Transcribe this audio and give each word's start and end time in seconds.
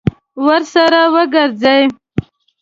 ورسره 0.45 1.01
وګرځي. 1.13 1.81